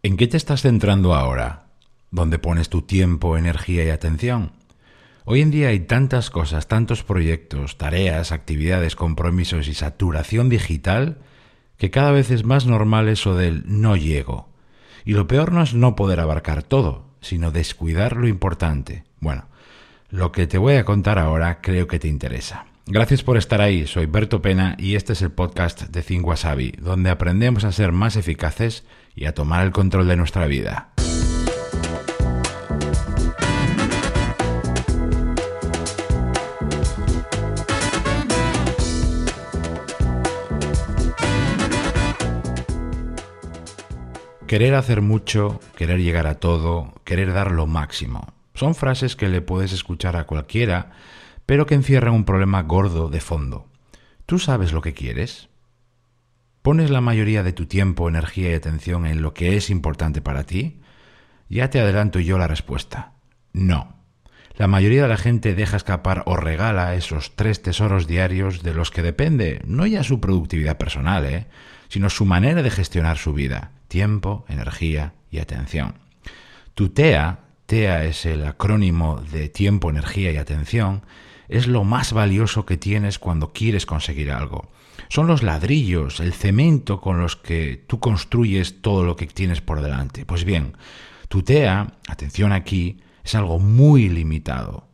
[0.00, 1.66] ¿En qué te estás centrando ahora?
[2.12, 4.52] ¿Dónde pones tu tiempo, energía y atención?
[5.24, 11.18] Hoy en día hay tantas cosas, tantos proyectos, tareas, actividades, compromisos y saturación digital
[11.78, 14.48] que cada vez es más normal eso del no llego.
[15.04, 19.02] Y lo peor no es no poder abarcar todo, sino descuidar lo importante.
[19.18, 19.46] Bueno,
[20.10, 22.67] lo que te voy a contar ahora creo que te interesa.
[22.90, 26.72] Gracias por estar ahí, soy Berto Pena y este es el podcast de Think Wasabi,
[26.80, 28.82] donde aprendemos a ser más eficaces
[29.14, 30.88] y a tomar el control de nuestra vida.
[44.46, 48.32] Querer hacer mucho, querer llegar a todo, querer dar lo máximo.
[48.54, 50.92] Son frases que le puedes escuchar a cualquiera,
[51.48, 53.70] pero que encierran un problema gordo de fondo.
[54.26, 55.48] ¿Tú sabes lo que quieres?
[56.60, 60.44] ¿Pones la mayoría de tu tiempo, energía y atención en lo que es importante para
[60.44, 60.82] ti?
[61.48, 63.14] Ya te adelanto yo la respuesta.
[63.54, 63.96] No.
[64.56, 68.90] La mayoría de la gente deja escapar o regala esos tres tesoros diarios de los
[68.90, 71.46] que depende no ya su productividad personal, ¿eh?
[71.88, 75.94] sino su manera de gestionar su vida, tiempo, energía y atención.
[76.74, 81.04] Tu TEA, TEA es el acrónimo de tiempo, energía y atención,
[81.48, 84.70] es lo más valioso que tienes cuando quieres conseguir algo.
[85.08, 89.80] Son los ladrillos, el cemento con los que tú construyes todo lo que tienes por
[89.80, 90.26] delante.
[90.26, 90.76] Pues bien,
[91.28, 94.88] tu TEA, atención aquí, es algo muy limitado.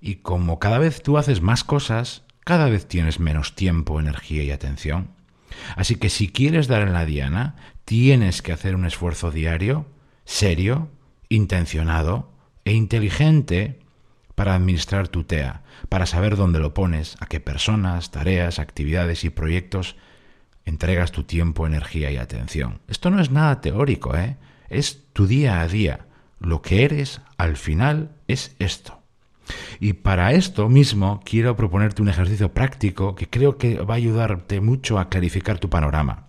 [0.00, 4.50] Y como cada vez tú haces más cosas, cada vez tienes menos tiempo, energía y
[4.50, 5.10] atención.
[5.76, 9.86] Así que si quieres dar en la diana, tienes que hacer un esfuerzo diario,
[10.24, 10.88] serio,
[11.28, 12.32] intencionado
[12.64, 13.80] e inteligente
[14.34, 19.30] para administrar tu TEA, para saber dónde lo pones, a qué personas, tareas, actividades y
[19.30, 19.96] proyectos
[20.64, 22.80] entregas tu tiempo, energía y atención.
[22.88, 24.36] Esto no es nada teórico, ¿eh?
[24.68, 26.06] es tu día a día.
[26.40, 29.00] Lo que eres al final es esto.
[29.78, 34.60] Y para esto mismo quiero proponerte un ejercicio práctico que creo que va a ayudarte
[34.60, 36.28] mucho a clarificar tu panorama.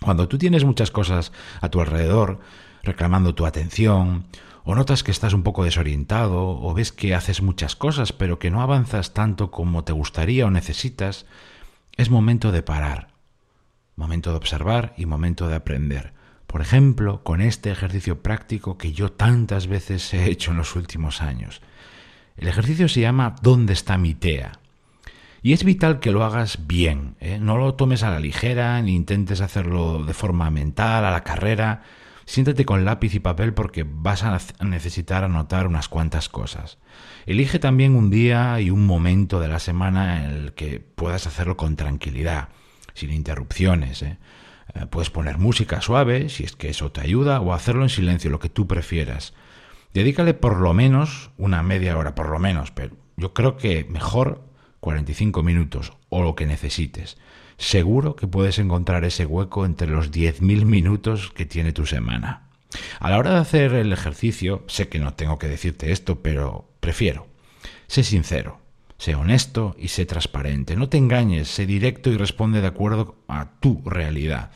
[0.00, 2.40] Cuando tú tienes muchas cosas a tu alrededor
[2.82, 4.26] reclamando tu atención,
[4.64, 8.50] o notas que estás un poco desorientado, o ves que haces muchas cosas pero que
[8.50, 11.26] no avanzas tanto como te gustaría o necesitas,
[11.96, 13.08] es momento de parar,
[13.94, 16.12] momento de observar y momento de aprender.
[16.46, 21.20] Por ejemplo, con este ejercicio práctico que yo tantas veces he hecho en los últimos
[21.20, 21.60] años.
[22.36, 24.52] El ejercicio se llama ¿Dónde está mi TEA?
[25.42, 27.38] Y es vital que lo hagas bien, ¿eh?
[27.38, 31.82] no lo tomes a la ligera, ni intentes hacerlo de forma mental, a la carrera.
[32.26, 36.78] Siéntate con lápiz y papel porque vas a necesitar anotar unas cuantas cosas.
[37.26, 41.56] Elige también un día y un momento de la semana en el que puedas hacerlo
[41.56, 42.48] con tranquilidad,
[42.94, 44.02] sin interrupciones.
[44.02, 44.18] ¿eh?
[44.74, 48.30] Eh, puedes poner música suave, si es que eso te ayuda, o hacerlo en silencio,
[48.30, 49.34] lo que tú prefieras.
[49.92, 54.44] Dedícale por lo menos una media hora, por lo menos, pero yo creo que mejor
[54.80, 57.16] 45 minutos o lo que necesites.
[57.56, 62.48] Seguro que puedes encontrar ese hueco entre los 10.000 minutos que tiene tu semana.
[62.98, 66.68] A la hora de hacer el ejercicio, sé que no tengo que decirte esto, pero
[66.80, 67.26] prefiero.
[67.86, 68.58] Sé sincero,
[68.98, 70.76] sé honesto y sé transparente.
[70.76, 74.50] No te engañes, sé directo y responde de acuerdo a tu realidad.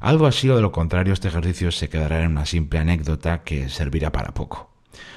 [0.00, 3.68] Algo así o de lo contrario, este ejercicio se quedará en una simple anécdota que
[3.68, 4.70] servirá para poco.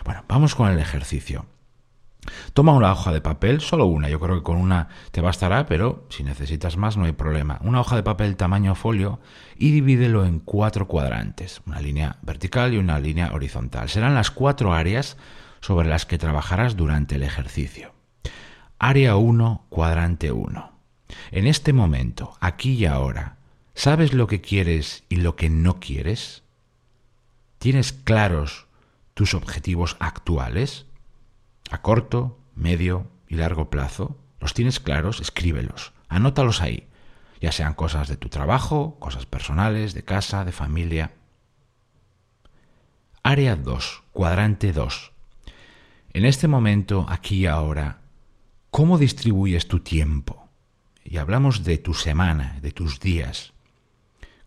[0.04, 1.46] Bueno, vamos con el ejercicio.
[2.54, 6.06] Toma una hoja de papel, solo una, yo creo que con una te bastará, pero
[6.10, 7.60] si necesitas más no hay problema.
[7.64, 9.20] Una hoja de papel tamaño folio
[9.58, 13.90] y divídelo en cuatro cuadrantes, una línea vertical y una línea horizontal.
[13.90, 15.18] Serán las cuatro áreas
[15.62, 17.94] sobre las que trabajarás durante el ejercicio.
[18.80, 20.72] Área 1, cuadrante 1.
[21.32, 23.38] En este momento, aquí y ahora,
[23.74, 26.44] ¿sabes lo que quieres y lo que no quieres?
[27.60, 28.68] ¿Tienes claros
[29.14, 30.86] tus objetivos actuales,
[31.70, 36.88] a corto, medio y largo plazo, los tienes claros, escríbelos, anótalos ahí,
[37.42, 41.12] ya sean cosas de tu trabajo, cosas personales, de casa, de familia.
[43.22, 45.12] Área 2, cuadrante 2.
[46.14, 48.02] En este momento, aquí y ahora,
[48.70, 50.50] ¿cómo distribuyes tu tiempo?
[51.04, 53.54] Y hablamos de tu semana, de tus días.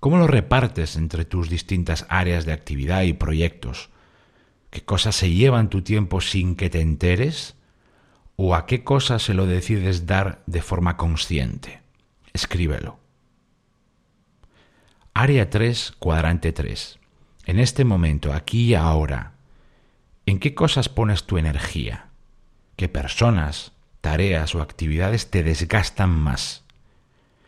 [0.01, 3.91] ¿Cómo lo repartes entre tus distintas áreas de actividad y proyectos?
[4.71, 7.55] ¿Qué cosas se llevan tu tiempo sin que te enteres?
[8.37, 11.81] ¿O a qué cosas se lo decides dar de forma consciente?
[12.33, 12.99] Escríbelo.
[15.15, 16.99] Área 3, cuadrante 3.
[17.47, 19.33] En este momento, aquí y ahora,
[20.27, 22.09] ¿en qué cosas pones tu energía?
[22.77, 23.73] ¿Qué personas,
[24.03, 26.65] tareas o actividades te desgastan más?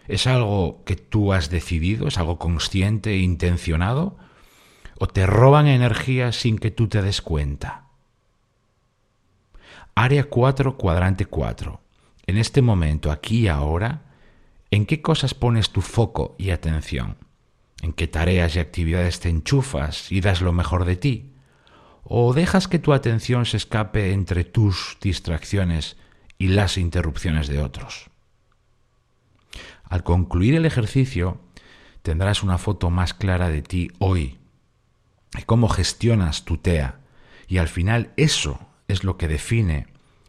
[0.07, 2.09] ¿Es algo que tú has decidido?
[2.09, 4.17] ¿Es algo consciente e intencionado?
[4.99, 7.85] O te roban energía sin que tú te des cuenta.
[9.95, 11.81] Área 4, cuadrante 4.
[12.27, 14.03] En este momento, aquí y ahora,
[14.71, 17.17] ¿en qué cosas pones tu foco y atención?
[17.81, 21.33] ¿En qué tareas y actividades te enchufas y das lo mejor de ti?
[22.03, 25.97] ¿O dejas que tu atención se escape entre tus distracciones
[26.39, 28.11] y las interrupciones de otros?
[29.85, 31.41] Al concluir el ejercicio,
[32.03, 34.38] tendrás una foto más clara de ti hoy,
[35.45, 37.01] cómo gestionas tu TEA,
[37.47, 39.87] y al final eso es lo que define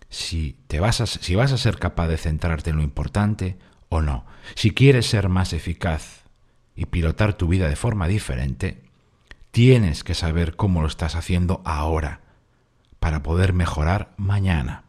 [0.09, 3.57] si, te vas a, si vas a ser capaz de centrarte en lo importante
[3.89, 4.25] o no.
[4.55, 6.23] Si quieres ser más eficaz
[6.75, 8.83] y pilotar tu vida de forma diferente,
[9.51, 12.21] tienes que saber cómo lo estás haciendo ahora
[12.99, 14.83] para poder mejorar mañana.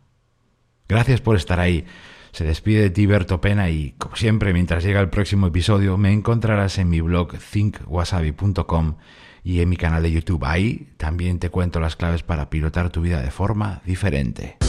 [0.88, 1.86] Gracias por estar ahí.
[2.32, 6.12] Se despide de ti Berto Pena y, como siempre, mientras llega el próximo episodio, me
[6.12, 8.96] encontrarás en mi blog thinkwasabi.com
[9.42, 10.44] y en mi canal de YouTube.
[10.44, 14.59] Ahí también te cuento las claves para pilotar tu vida de forma diferente.